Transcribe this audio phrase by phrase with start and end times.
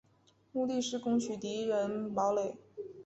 [0.51, 2.55] 目的是攻取敌人堡垒。